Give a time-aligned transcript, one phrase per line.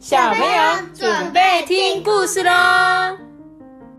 [0.00, 3.18] 小朋友准备听故事喽！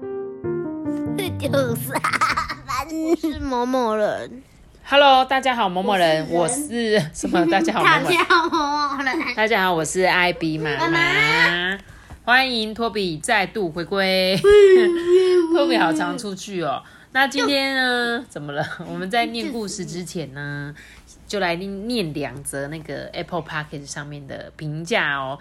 [1.39, 2.87] 就是啊，
[3.21, 4.41] 是某某人。
[4.83, 7.45] Hello，大家好，某某人，我是什么？
[7.45, 9.35] 大家好，某某人。
[9.35, 11.77] 大家好，我是艾比妈妈妈。
[12.25, 14.35] 欢迎托比再度回归。
[15.53, 16.81] 托比好常出去哦。
[17.11, 18.25] 那今天呢？
[18.27, 18.65] 怎么了？
[18.87, 20.73] 我们在念故事之前呢，
[21.27, 25.37] 就来念念两则那个 Apple p o c k e t 上面的评价哦。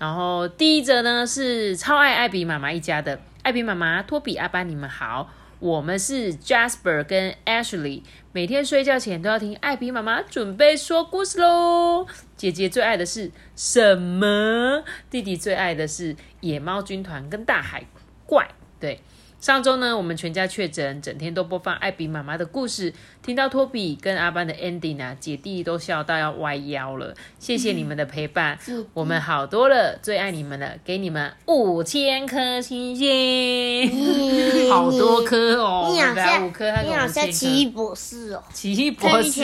[0.00, 5.30] 然后第一则呢是超爱艾比妈妈一家的，艾比妈妈、托比、阿班，你们好。
[5.58, 12.06] 我们是 Jasper 跟 Ashley，每天睡觉前都要听艾比妈妈准备说故事喽。
[12.34, 14.82] 姐姐最爱的是什么？
[15.10, 17.84] 弟弟最爱的是野猫军团跟大海
[18.24, 18.48] 怪。
[18.80, 19.02] 对，
[19.40, 27.14] 上周呢，我们全家确诊，整天都播放艾比妈妈的故事，听到托比跟阿班的 ending 啊，姐弟都笑到要弯腰了。
[27.38, 28.58] 谢谢你们的陪伴，
[28.92, 37.66] 我们好多了，最爱你们了，给你们五千颗星星，好多颗哦，你好像五颗，他给你好像奇异。
[37.68, 39.40] 博士哦，奇异博士。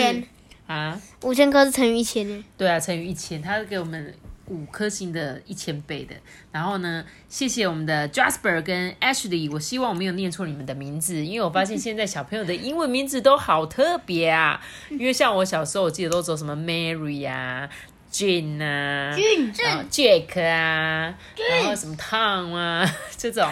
[0.67, 2.45] 啊，五千颗是乘以一千呢。
[2.59, 4.13] 对啊，乘以一千，他给我们
[4.47, 6.15] 五颗星的一千倍的。
[6.53, 14.61] 然后呢，谢谢我们的 Jasper 跟 Ashley，我希望我没有念错你们的名字，因为我发现现在小朋友的英文名字都好特别啊。
[14.91, 17.69] 因为像我小时候，我记得都走什么 Mary 啊。
[18.09, 19.15] Jane 啊，
[19.59, 21.15] 然后 Jack 啊，
[21.51, 23.47] 然后什么 Tom 啊，这种。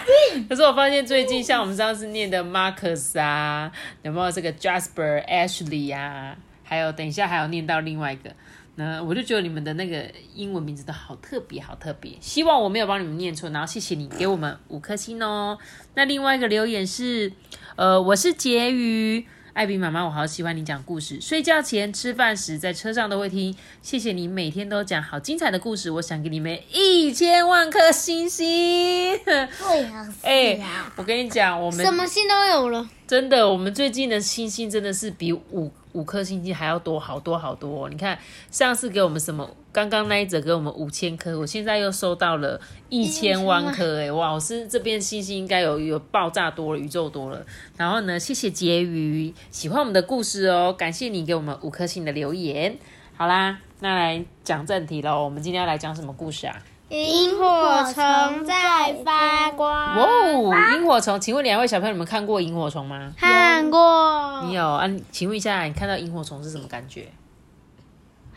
[0.49, 3.71] 可是我发现最近像我们上次念的 Marcus 啊，
[4.01, 6.37] 有没有这个 Jasper、Ashley 啊？
[6.63, 8.35] 还有等一下还有念到另外一个，
[8.77, 12.13] 那我就觉得你们的那个英文名字都好特别，好特别。
[12.21, 15.57] 希望我没有帮你们念错，然后谢谢你给我们五颗星哦。
[15.95, 17.33] 那另外一个留言是，
[17.77, 19.27] 呃，我是婕妤。
[19.55, 23.55] 艾比妈妈，我好喜欢你讲故事，睡觉前、吃饭时、在车上都会听。
[23.81, 29.17] 谢谢你每天都讲好精彩的故事，我想给你们一千万颗星星。
[29.25, 30.59] 对啊， 哎、
[30.97, 32.91] 我跟你讲，我们什么星都有了。
[33.07, 37.89] 真的，我们最近的星星真的是比五五颗星星还要多好多好多、哦。
[37.89, 38.19] 你看，
[38.51, 39.49] 上次给我们什么？
[39.71, 44.31] 刚刚那一则给我们五千颗，我现在又收到了一千万颗，哎，哇！
[44.33, 47.45] 我是这边星星应该有有爆炸多了，宇宙多了。
[47.77, 52.77] 然后呢，谢谢婕妤，喜欢我们的故事哦，感谢你给我们五颗星的留言。
[53.17, 56.57] 好啦，那来讲正题喽，我们今天要来讲什么故事啊？
[56.91, 59.71] 萤火虫在发光。
[59.71, 61.19] 哇哦，萤火虫！
[61.19, 63.13] 请问两位小朋友，你们看过萤火虫吗？
[63.17, 64.89] 看过，你有啊？
[65.11, 67.09] 请问一下，你看到萤火虫是什么感觉？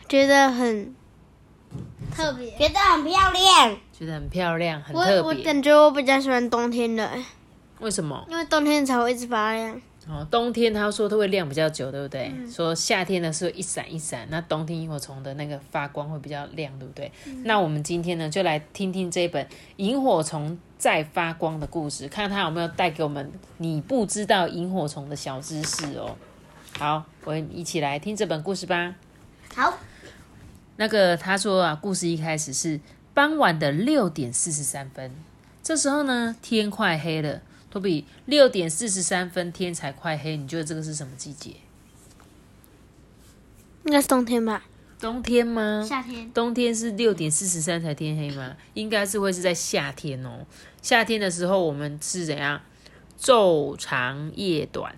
[0.08, 0.94] 觉得很
[2.10, 3.76] 特别，觉得很漂亮。
[3.92, 5.44] 觉得很漂亮，很我我特别。
[5.44, 7.08] 感觉我比较喜欢冬天的，
[7.80, 8.24] 为什么？
[8.30, 9.80] 因为冬天才会一直发亮。
[10.08, 12.32] 哦，冬天他说它会亮比较久，对不对？
[12.34, 17.12] 嗯说夏天的时候一闪一闪，那冬天萤火虫的那个发光会比较亮，对不对？
[17.26, 19.44] 嗯那我们今天呢，就来听听这本
[19.76, 26.16] 《萤火虫在发光》的故事，看看它有没有带给我们你不知道萤火虫的小知识哦。
[26.78, 28.94] 好，我们一起来听这本故事吧。
[29.54, 29.78] 好，
[30.76, 32.80] 那个他说啊，故事一开始是
[33.12, 35.10] 傍晚的六点四十三分，
[35.62, 37.42] 这时候呢，天快黑了。
[37.70, 41.50] 托比，六点四十三分，天才快黑，你觉得这个是什么季节？
[43.84, 44.64] 应该是冬天吧？
[45.00, 45.84] 冬天吗？
[45.88, 46.30] 夏天。
[46.32, 48.56] 冬天是六点四十三才天黑吗？
[48.74, 50.46] 应该是会是在夏天哦。
[50.82, 52.60] 夏天的时候，我们是怎样？
[53.20, 54.94] 昼长夜短。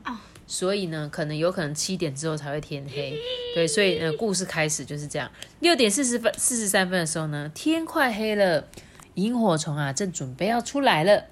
[0.47, 3.16] 所以呢，可能有可能七点之后才会天黑，
[3.54, 5.30] 对，所以呢，故事开始就是这样。
[5.60, 8.66] 六点四十分、四十三分的时候呢，天快黑了，
[9.14, 11.26] 萤火虫啊正准备要出来了，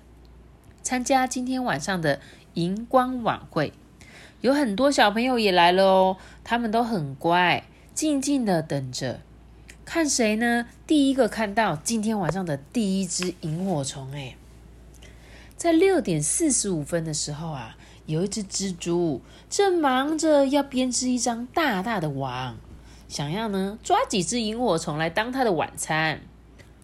[0.89, 2.19] 参加今天晚上的
[2.55, 3.75] 荧光晚会。
[4.41, 7.63] 有很多小朋友也来了哦，他们都很乖，
[7.95, 9.21] 静静的等着，
[9.85, 10.67] 看谁呢？
[10.87, 14.37] 第一个看到今天晚上的第一只萤火虫，哎，
[15.59, 22.57] 在六点四十五分的时候啊，有一只蜘蛛正忙着要编织一张大大的网，
[23.09, 26.23] 想要呢抓几只萤火虫来当它的晚餐。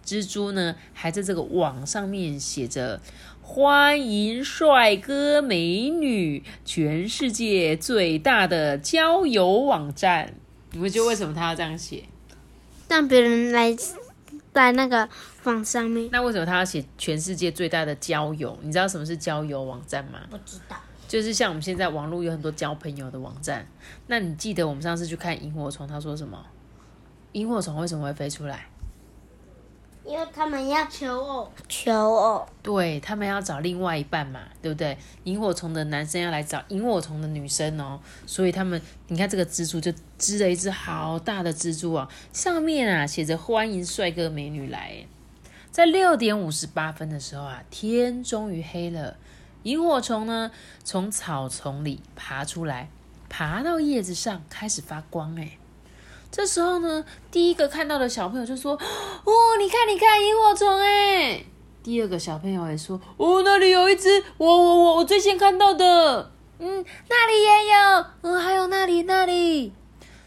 [0.05, 3.01] 蜘蛛呢还在这个网上面写着
[3.47, 10.35] “欢迎帅哥美女，全世界最大的交友网站”。
[10.73, 12.05] 你们觉得为什么他要这样写？
[12.89, 13.77] 让别人来
[14.53, 15.07] 在那个
[15.45, 16.09] 网上面。
[16.11, 18.59] 那为什么他要写全世界最大的交友？
[18.63, 20.21] 你知道什么是交友网站吗？
[20.31, 20.77] 不知道。
[21.07, 23.69] 就是像我们现在网络有很多交朋友的网站。
[24.07, 26.45] 那你记得我们上次去看萤火虫，他说什么？
[27.33, 28.67] 萤火虫为什么会飞出来？
[30.07, 32.47] 因为他们要求偶，求偶。
[32.63, 34.97] 对他们要找另外一半嘛，对不对？
[35.25, 45.07] 萤火虫的男生要来找萤火虫的女生哦，所以他们，你看这个蜘蛛就织了一只好大的蜘蛛啊，上面啊写着“欢迎帅哥美女来”。
[45.73, 49.17] 在六点五十八分的时候啊，天终于黑了。
[49.63, 50.51] 萤火虫呢，
[50.85, 52.91] 从草丛里爬出来，
[53.31, 55.35] 爬到叶子上，开始发光。
[55.41, 55.57] 哎，
[56.37, 58.73] 这时候呢，第一个看到的小朋友就说
[59.25, 61.45] ：“哦，你看，你看，萤火虫！”哎，
[61.81, 69.73] 第二个小朋友也说：“哦，那里有一只，我我我我最先看到的。”嗯，那里也有，嗯，还有那里那里。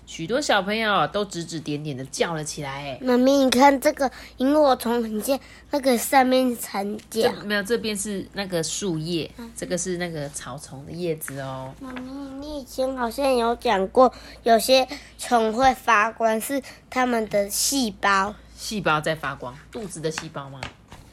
[0.07, 2.98] 许多小朋友都指指点点的叫了起来。
[3.01, 5.38] 妈咪，你看这个萤火虫很像
[5.69, 7.30] 那个上面层角。
[7.44, 11.74] 没有，这边是那个树叶，这个是那个草丛的叶子哦。
[11.81, 12.09] 妈咪，
[12.39, 14.12] 你以前好像有讲过，
[14.44, 14.88] 有些
[15.18, 18.33] 虫会发光，是它们的细胞。
[18.56, 20.62] 细胞在发光，肚子的细胞吗？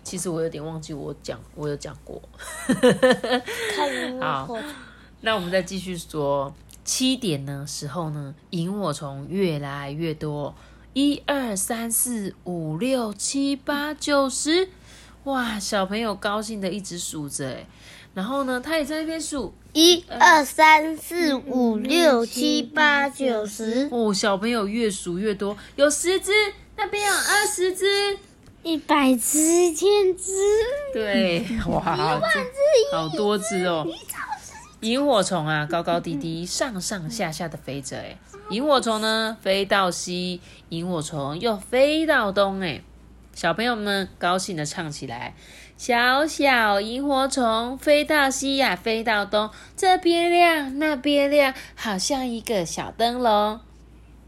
[0.05, 2.23] 其实我有点忘记，我讲我有讲过。
[3.75, 4.63] 看萤火虫，
[5.23, 6.55] 那我们再继续说。
[6.85, 10.55] 七点呢时候呢，萤火虫越来越多，
[10.93, 14.69] 一二三四五六七八九十，
[15.25, 15.59] 哇！
[15.59, 17.67] 小朋友高兴的一直数着，哎，
[18.13, 23.89] 然后呢，他也在那边数，一二三四五六七八九十。
[23.91, 26.31] 哦，小朋友越数越多，有十只，
[26.77, 28.19] 那边有二十只，
[28.63, 30.33] 一百只，一千只，
[30.93, 33.87] 对，哇，一万只好多只哦。
[34.85, 37.97] 萤火虫啊，高高低低，上上下下的飞着。
[37.97, 38.19] 哎，
[38.51, 42.61] 萤火虫呢，飞到西，萤火虫又飞到东。
[42.61, 42.83] 哎，
[43.33, 45.35] 小朋友们高兴的唱起来：
[45.79, 53.61] 小小萤火虫飞到西呀，飞到东，这边亮，那边亮，好像一个小灯笼。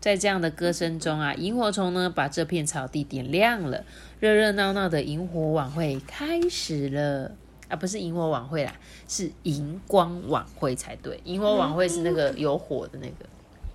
[0.01, 3.85] 在这样的歌声中啊，萤火虫呢，把这片草地点亮了，
[4.21, 7.33] 热热闹闹的萤火晚会开始了。
[7.69, 8.73] 啊，不是萤火晚会啦，
[9.09, 11.21] 是荧光晚会才对。
[11.25, 13.27] 萤火晚会是那个有火的那个。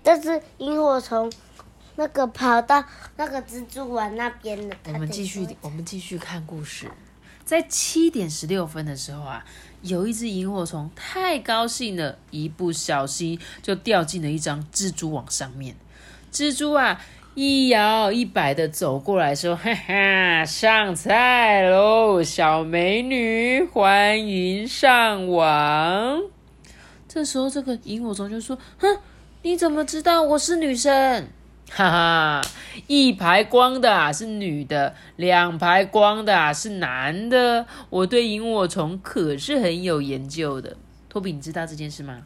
[0.04, 1.32] 但是萤火虫
[1.96, 2.84] 那个跑到
[3.18, 4.76] 那个蜘蛛网那边了。
[4.86, 6.90] 我们继续，我们继续看故事。
[7.44, 9.44] 在七点十六分的时候啊，
[9.82, 15.76] 有一只萤火虫太高兴了，一不小心就掉进了一张蜘蛛网上面。
[16.32, 17.02] 蜘蛛啊！
[17.34, 26.22] 一摇一摆的走过来说：“哈哈，上菜喽，小美女，欢迎上网。”
[27.08, 28.98] 这时候，这个萤火虫就说：“哼，
[29.44, 31.26] 你怎么知道我是女生？
[31.70, 32.42] 哈哈，
[32.88, 37.66] 一排光的是女的，两排光的是男的。
[37.90, 40.76] 我对萤火虫可是很有研究的。
[41.08, 42.24] 托比，你知道这件事吗？”“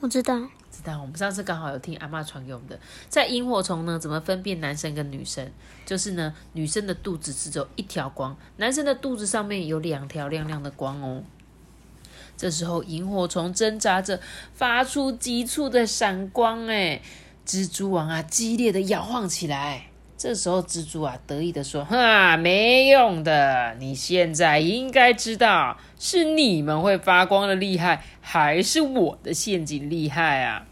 [0.00, 0.48] 我知道。”
[0.80, 2.78] 知道，我们上次刚好有听阿妈传给我们的，
[3.08, 5.46] 在萤火虫呢，怎么分辨男生跟女生？
[5.84, 11.22] 就是呢，女生的肚子只有一条光，男生的肚子上面有两条亮亮的光哦。
[12.36, 14.18] 这时候，萤火虫挣扎着，
[14.54, 17.02] 发出急促的闪光，哎，
[17.46, 19.88] 蜘蛛王啊，激烈的摇晃起来。
[20.16, 30.66] 这时候，蜘蛛啊，得意的说：“哈，没用的，你现在应该知道，是你们会发光的厉害，还是我的陷阱厉害啊？”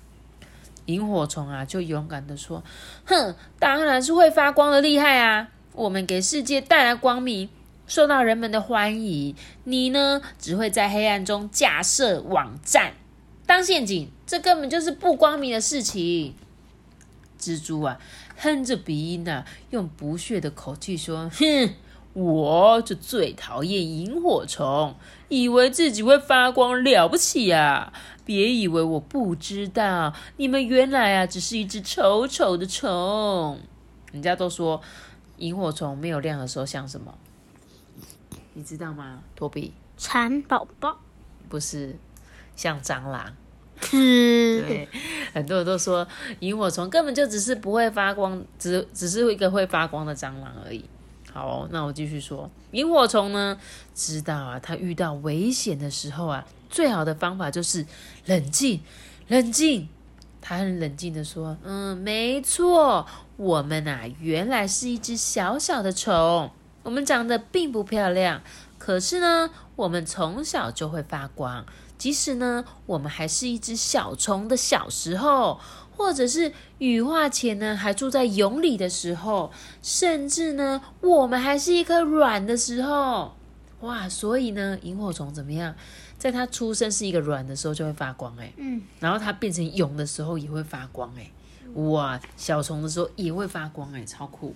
[0.88, 2.62] 萤火虫啊，就勇敢的说
[3.04, 5.48] ：“哼，当然是会发光的厉害啊！
[5.72, 7.48] 我们给世界带来光明，
[7.86, 9.36] 受到人们的欢迎。
[9.64, 12.94] 你呢，只会在黑暗中架设网站，
[13.46, 16.34] 当陷阱，这根本就是不光明的事情。”
[17.38, 18.00] 蜘蛛啊，
[18.36, 21.74] 哼着鼻音呐，用不屑的口气说：“哼，
[22.12, 24.94] 我就最讨厌萤火虫，
[25.28, 27.92] 以为自己会发光了不起呀！”
[28.24, 33.58] 别以为我不知道，你们原来啊只是一只丑丑的虫。
[34.12, 34.82] 人家都说
[35.38, 37.16] 萤火虫没有亮的时候像什么？
[38.52, 39.22] 你知道吗？
[39.34, 39.72] 托比？
[39.96, 40.98] 蚕宝宝？
[41.48, 41.96] 不是，
[42.54, 43.34] 像蟑螂。
[43.80, 44.60] 是。
[44.62, 44.88] 对，
[45.32, 46.06] 很多人都说
[46.40, 50.84] 萤火虫根本就只是不会发光，只只是一个会发光的蟑螂而已。
[51.38, 53.56] 好，那我继续说，萤火虫呢，
[53.94, 56.44] 知道啊，它遇到危险的时候啊。
[56.68, 57.86] 最好的方法就是
[58.26, 58.80] 冷静，
[59.28, 59.88] 冷静。
[60.40, 66.50] 他很冷静的说：“嗯，没错，我们啊，原来是一只小小的虫。
[66.82, 68.42] 我们长得并不漂亮，
[68.78, 71.64] 可是呢，我们从小就会发光。
[71.98, 75.60] 即使呢，我们还是一只小虫的小时候，
[75.96, 79.50] 或者是羽化前呢，还住在蛹里的时候，
[79.82, 83.34] 甚至呢，我们还是一颗卵的时候，
[83.80, 84.08] 哇！
[84.08, 85.74] 所以呢，萤火虫怎么样？”
[86.18, 91.30] 在它出生是一个卵的时候就会发光哎，嗯，然后它变成蛹的时候也会发光哎，
[91.74, 94.52] 哇，小虫的时候也会发光哎，超酷！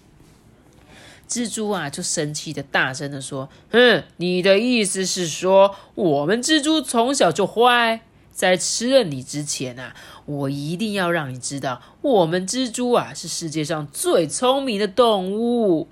[1.33, 8.03] 蜘蛛啊就生气的大声的说：“哼，你的意思是说我们蜘蛛从小就坏？
[8.31, 9.95] 在吃了你之前啊，
[10.27, 15.89] 我一定要让你知道，我们蜘蛛啊是世界上最聪明的动物。”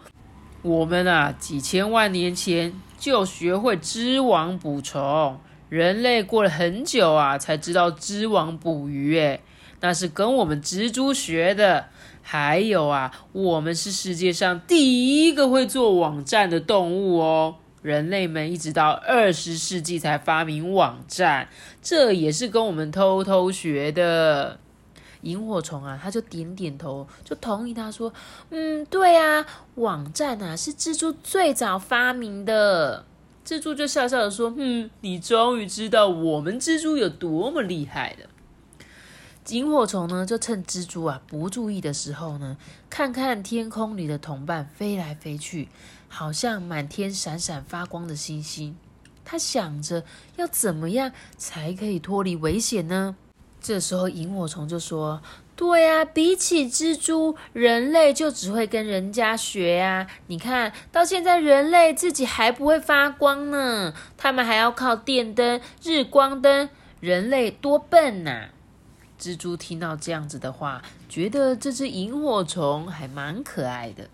[0.60, 5.38] 我们啊，几千万年前就学会织网捕虫，
[5.70, 9.16] 人类过了很久啊，才知道织网捕鱼。
[9.16, 9.40] 诶，
[9.80, 11.86] 那是跟我们蜘蛛学的。
[12.32, 17.56] 还有啊，我们是世界上第一个会做网站的动物哦。
[17.82, 21.48] 人类们一直到二十世纪才发明网站，
[21.82, 24.60] 这也是跟我们偷偷学的。
[25.22, 28.12] 萤火虫啊，他就点点头，就同意他说
[28.50, 29.44] ：“嗯，对啊，
[29.74, 33.04] 网站啊是蜘蛛最早发明的。”
[33.44, 38.30] 蜘蛛就笑笑的说：“嗯，你终于知道我们蜘蛛有多么厉害了。”
[39.50, 42.56] 萤火虫呢，就趁蜘蛛啊不注意的时候呢，
[42.88, 45.68] 看看天空里的同伴飞来飞去。
[46.12, 48.76] 好像满天闪闪发光的星星，
[49.24, 50.02] 他想着
[50.34, 53.14] 要怎么样才可以脱离危险呢？
[53.60, 55.22] 这时候萤火虫就说
[55.54, 60.08] ：“对呀，比起蜘蛛，人类就只会跟人家学啊！
[60.26, 68.48] 你看到现在，人类自己还不会发光呢，他们还要靠电灯、日光灯，人类多笨呐！”
[69.20, 74.08] 蜘蛛听到这样子的话，觉得这只萤火虫还蛮可爱的。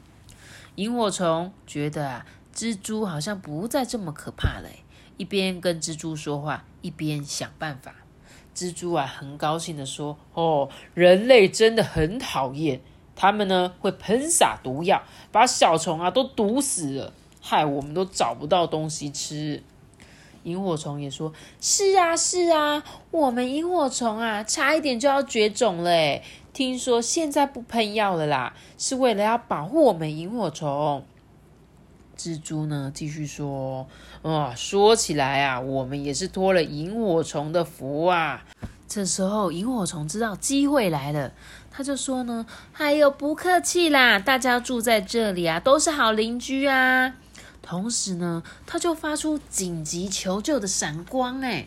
[0.75, 4.69] 萤火虫觉得啊，蜘蛛好像不再这么可怕了，
[5.17, 7.95] 一边跟蜘蛛说话，一边想办法。
[8.53, 12.81] 蜘蛛啊，很高兴的说：“哦，人类真的很讨厌，
[13.15, 19.63] 他们呢会喷洒毒药，把小虫啊都毒死了，害我们都找不到东西吃。”
[20.47, 26.21] 萤火虫也说：“是啊，是啊，我们萤火虫啊，差一点就要绝种了。”
[26.55, 31.05] 听说现在不喷药了啦，是为了要保护我们萤火虫。
[32.17, 33.89] 蜘蛛呢，继续说
[34.23, 38.45] ：“啊，说起来啊，我们也是托了萤火虫的福啊。”
[38.89, 41.33] 这时候，萤火虫知道机会来了，
[41.73, 42.47] 他就说呢
[42.79, 47.17] ：“哎呦，不客气啦，大家住在这里啊，都是好邻居啊。”
[47.67, 51.67] 同时呢，他就发出紧急求救的闪光，哎，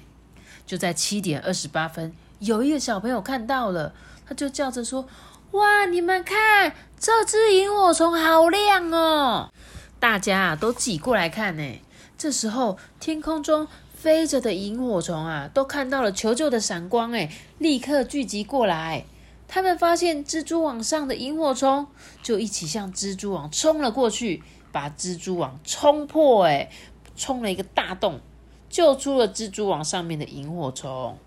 [0.65, 3.93] 就在七点二十八分，有一个小朋友看到了。
[4.25, 5.07] 他就叫着说
[5.51, 9.51] ：“哇，你们看，这只萤火虫好亮哦！”
[9.99, 11.81] 大家啊都挤过来看呢。
[12.17, 19.05] 这时候，天空中飞着的萤火虫啊，都看到了求救的闪光，哎，立刻聚集过来。
[19.47, 21.87] 他们发现蜘蛛网上的萤火虫，
[22.21, 26.69] 就一起向蜘蛛网冲了过去，把蜘蛛网冲破，哎，
[27.15, 28.19] 冲了一个大洞，
[28.69, 31.17] 救出了蜘蛛网上面的萤火虫。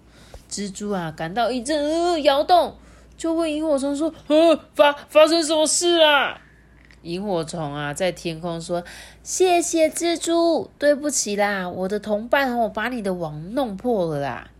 [0.50, 2.76] 蜘蛛啊，感到一阵呃摇动。
[3.14, 6.40] 就问萤火虫说：“呃，发发生什么事啊？”
[7.02, 8.82] 萤火虫啊，在天空说
[9.22, 14.50] ：“谢谢蜘蛛，对不起啦，我的同伴哦，把你的网弄破了啦。”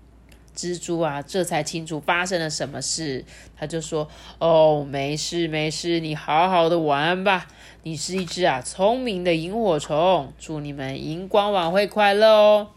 [0.56, 3.25] 蜘蛛啊，这才清楚发生了什么事。
[3.56, 7.47] 他就说：“哦，没事没事，你好好的玩吧。
[7.85, 10.32] 你是一只啊聪明的萤火虫。
[10.38, 12.68] 祝你们荧光晚会快乐哦！”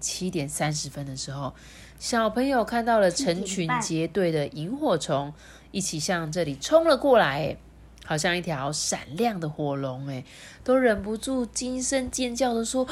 [0.00, 1.52] 七点三十分的时候。
[1.98, 5.34] 小朋友看到了成群结队的萤火虫，
[5.70, 7.58] 一起向这里冲了过来，
[8.06, 10.24] 好像一条闪亮的火龙，哎，
[10.64, 12.90] 都忍不住惊声尖叫的说：“哇，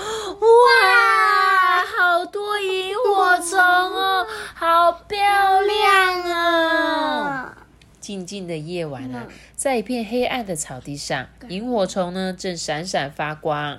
[1.87, 3.08] 好多萤火
[3.41, 5.17] 虫哦，好漂
[5.63, 7.57] 亮啊！”
[8.01, 13.79] 静静的夜晚啊，在一片黑暗的草地上，萤火虫呢正闪闪发光。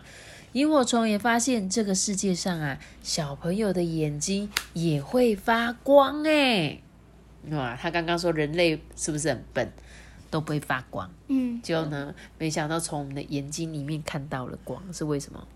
[0.54, 6.80] 萤火虫也发现这个世界上啊，小朋友的眼睛也会发光哎！
[7.50, 9.72] 哇，他刚刚说人类是不是很笨，
[10.30, 11.10] 都不会发光？
[11.28, 15.48] 嗯，就呢，没想到从我们的眼睛里面看到了光，是为什么？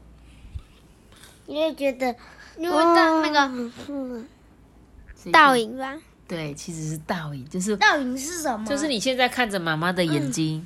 [1.46, 2.16] 因为觉得
[2.58, 3.72] 你会当那个
[5.32, 5.96] 倒影吧？
[6.28, 8.66] 对，其实是倒影，就是倒影是什么？
[8.66, 10.66] 就是你现在看着妈妈的眼睛。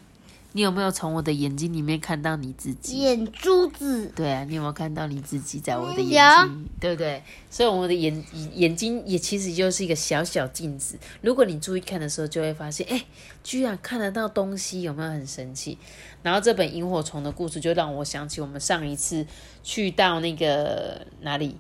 [0.58, 2.98] 你有没有从我的眼睛里面看到你自己？
[2.98, 4.12] 眼珠子。
[4.16, 6.68] 对啊，你有没有看到你自己在我的眼睛？
[6.80, 7.22] 对不对？
[7.48, 8.24] 所以我们的眼
[8.56, 10.98] 眼睛也其实就是一个小小镜子。
[11.22, 13.06] 如果你注意看的时候，就会发现，哎，
[13.44, 15.78] 居然看得到东西，有没有很神奇？
[16.24, 19.28] 然后这本萤火虫的故事就让我想起我们上一次
[19.62, 21.56] 去到那个哪里？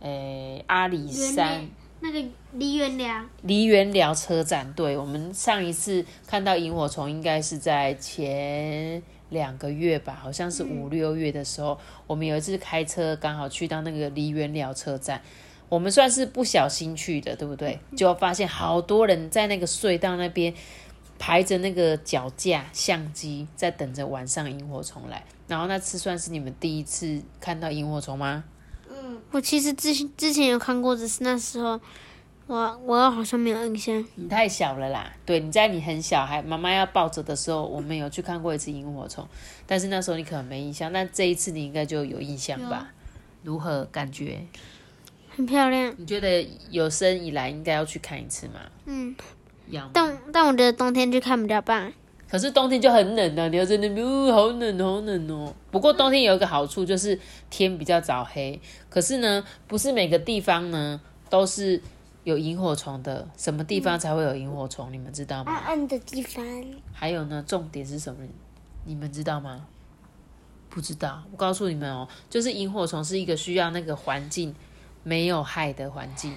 [0.00, 1.66] 诶，阿里山。
[2.00, 15.22] 那个梨园寮，梨园寮车站，对我们上一次看到萤火虫，应该是在前两个月吧，好像是五六月的时候，我们有一次开车刚好去到那个梨园寮车站，
[15.70, 17.80] 我们算是不小心去的，对不对？
[17.96, 20.52] 就发现好多人在那个隧道那边
[21.18, 25.24] 排着那个脚架相机，在等着晚上萤火虫来。
[25.48, 28.44] 然后那次算是你们第一次看到萤火虫吗？
[28.90, 31.80] 嗯我其实之之前有看过，只是那时候
[32.52, 34.04] 我我好像没有印象。
[34.16, 39.26] 你太小了啦，对，你在你很小还妈妈要抱着的时候，我们有去看过一次萤火虫，
[39.66, 42.88] 但是那时候你可能没印象，那这一次你应该就有印象吧？
[43.42, 44.44] 如何感觉？
[45.34, 45.94] 很漂亮。
[45.96, 48.60] 你觉得有生以来应该要去看一次吗？
[48.84, 49.16] 嗯，
[49.68, 49.90] 要吗。
[49.94, 51.90] 但但我觉得冬天去看比较棒。
[52.28, 55.54] 可是冬天就很冷啊，你要在那边，哦，好冷，好冷哦。
[55.70, 57.18] 不过冬天有一个好处就是
[57.48, 61.80] 天比较早黑，可是呢，不是每个地方呢都是
[62.24, 64.92] 有萤火虫的，什么地方才会有萤火虫？
[64.92, 65.52] 你们知道吗？
[65.52, 66.44] 暗暗的地方。
[66.92, 68.26] 还有呢，重点是什么？
[68.84, 69.66] 你们知道吗？
[70.70, 71.22] 不知道。
[71.30, 74.54] 我告诉你们哦，就是萤火虫是一个需要那个环境
[75.02, 76.34] 没有害的环境，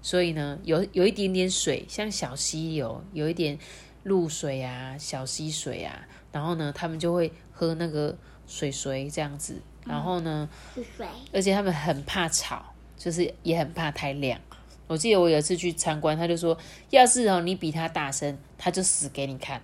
[0.00, 3.58] 所以呢，有有一点点水，像小溪流，有一点
[4.04, 8.16] 露水啊，小溪水啊，然后呢，他们就会喝那个
[8.46, 11.06] 水水这样子，然后呢，水。
[11.32, 12.64] 而且他们很怕吵，
[12.96, 14.40] 就是也很怕太亮。
[14.86, 16.56] 我记得我有一次去参观，他就说，
[16.90, 19.60] 要是哦你比他大声，他就死给你看。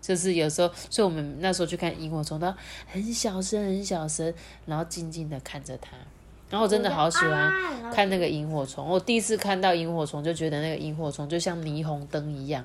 [0.00, 4.32] 就是有时候，所以我们那时候去看萤火虫，他很小声，很小声，
[4.64, 5.90] 然后静静的看着他。
[6.50, 8.86] 然后我真的好喜欢看那个萤火虫。
[8.86, 12.64] 我第一次看到萤火虫，就觉得那个萤火虫就像霓虹灯一样，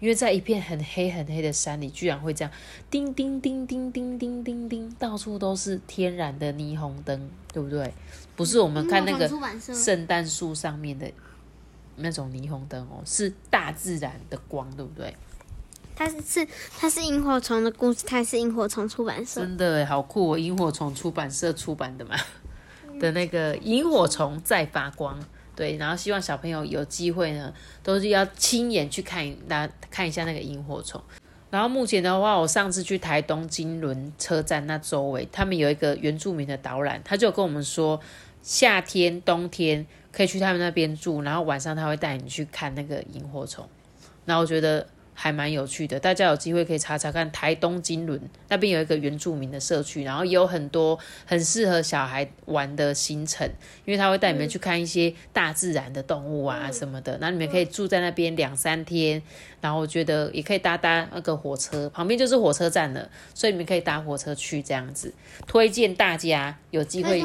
[0.00, 2.52] 因为在一片很黑很黑的山里，居然会这样
[2.90, 7.94] 叮叮叮叮叮叮叮叮，到处都是天然的霓虹灯，对不对？
[8.36, 9.28] 不是我们看那个
[9.58, 11.10] 圣诞树上面的
[11.96, 15.16] 那种霓虹灯哦，是大自然的光，对不对？
[15.96, 16.46] 它是是
[16.78, 19.40] 它是萤火虫的故事，它是萤火虫出版社。
[19.40, 20.38] 真的好酷哦！
[20.38, 22.14] 萤火虫出版社出版的嘛，
[23.00, 25.18] 的那个萤火虫在发光。
[25.54, 27.50] 对，然后希望小朋友有机会呢，
[27.82, 31.02] 都是要亲眼去看，那看一下那个萤火虫。
[31.48, 37.98] 然后目前的话，我上次去台东金轮车站那周围，他们有一个原住民的导览，他就跟我们说，
[38.46, 43.68] 夏天、冬天可以去他们那边住，然后晚上他会带你去看那个萤火虫。
[44.24, 44.86] 然后我觉得。
[45.18, 53.50] 还蛮有趣的，大家有机会可以查查看台东金轮那边有一个原住民的社区，然后也有很多很适合小孩玩的行程，
[53.86, 59.22] 因为他会带你们去看一些大自然的动物啊什么的，那你们可以住在那边两三天，
[59.62, 65.14] 然后我觉得也可以搭搭那个火车，旁边就是火车站了，所以你们可以搭火车去这样子，
[65.46, 67.24] 推荐大家有机会。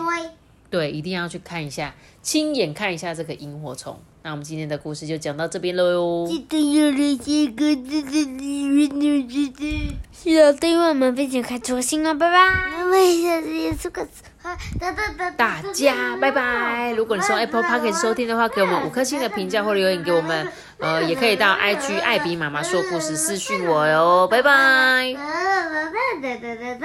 [0.71, 3.99] 对，一定要去看一下，亲眼看一下这个萤火虫。
[4.23, 6.25] 那我们今天的故事就讲到这边喽哟。
[6.27, 9.51] 记得要来些个字字字阅读知识，
[10.13, 12.37] 记得订阅我们并且开出新哦，拜拜。
[12.79, 14.07] 我们下次也是个
[15.35, 16.91] 大家拜拜。
[16.93, 20.47] 如果你是用 Apple Podcast 收听的话，给我们五颗星的评价或留言给我们。
[20.77, 25.13] 呃，也可以到 IG 艾比妈妈说故事私讯我哟，拜拜。
[25.13, 25.89] 哒哒
[26.21, 26.75] 哒哒哒